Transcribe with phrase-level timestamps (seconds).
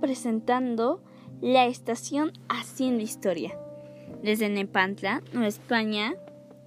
[0.00, 1.02] presentando
[1.40, 3.58] la estación Haciendo Historia
[4.22, 6.14] desde Nepantla, Nueva España,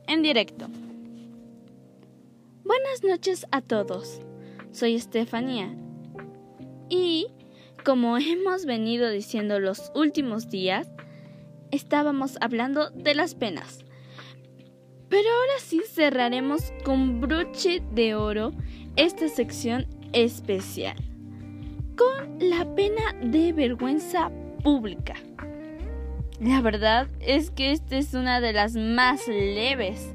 [0.07, 0.67] en directo.
[2.63, 4.21] Buenas noches a todos.
[4.71, 5.75] Soy Estefanía
[6.89, 7.27] y
[7.83, 10.87] como hemos venido diciendo los últimos días,
[11.71, 13.83] estábamos hablando de las penas.
[15.09, 18.53] Pero ahora sí cerraremos con broche de oro
[18.95, 21.10] esta sección especial
[22.01, 24.31] con la pena de vergüenza
[24.63, 25.13] pública.
[26.39, 30.13] La verdad es que esta es una de las más leves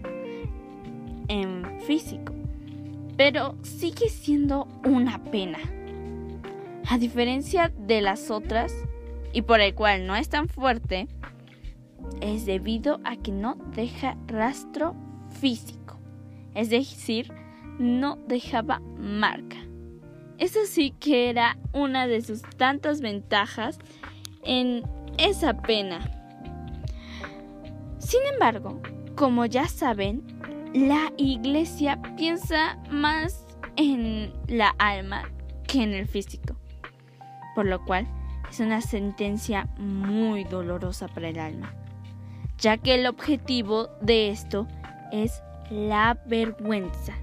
[1.29, 2.33] en físico,
[3.17, 5.59] pero sigue siendo una pena.
[6.89, 8.75] A diferencia de las otras,
[9.33, 11.07] y por el cual no es tan fuerte,
[12.21, 14.97] es debido a que no deja rastro
[15.41, 15.99] físico,
[16.55, 17.33] es decir,
[17.79, 19.66] no dejaba marca.
[20.39, 23.79] Eso sí que era una de sus tantas ventajas
[24.43, 24.83] en
[25.19, 26.11] esa pena.
[27.99, 28.81] Sin embargo,
[29.15, 30.23] como ya saben,
[30.75, 35.23] la iglesia piensa más en la alma
[35.67, 36.57] que en el físico,
[37.55, 38.07] por lo cual
[38.51, 41.75] es una sentencia muy dolorosa para el alma,
[42.59, 44.67] ya que el objetivo de esto
[45.13, 47.15] es la vergüenza.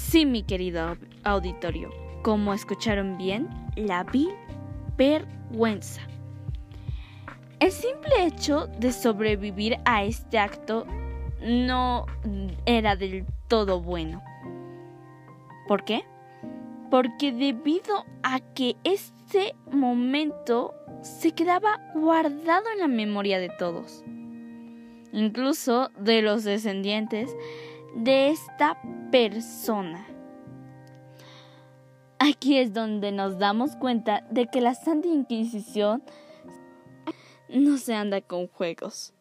[0.00, 1.90] Sí, mi querido auditorio,
[2.22, 4.28] como escucharon bien, la vi
[4.96, 6.00] vergüenza.
[7.60, 10.84] El simple hecho de sobrevivir a este acto
[11.42, 12.06] no
[12.66, 14.20] era del todo bueno.
[15.68, 16.02] ¿Por qué?
[16.90, 24.02] Porque debido a que este momento se quedaba guardado en la memoria de todos,
[25.12, 27.36] incluso de los descendientes
[27.94, 28.80] de esta
[29.10, 30.06] persona.
[32.18, 36.02] Aquí es donde nos damos cuenta de que la Santa Inquisición
[37.48, 39.14] no se anda con juegos.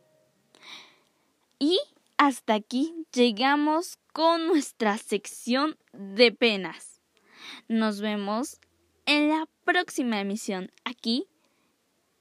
[1.57, 1.79] Y
[2.17, 7.01] hasta aquí llegamos con nuestra sección de penas.
[7.67, 8.59] Nos vemos
[9.05, 11.27] en la próxima emisión aquí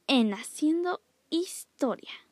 [0.07, 1.01] en Haciendo
[1.31, 2.28] Historia.